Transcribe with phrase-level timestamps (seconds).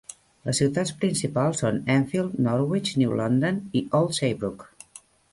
[0.49, 4.65] Les ciutats principals són: Enfield, Norwich, New London i Old Saybrook.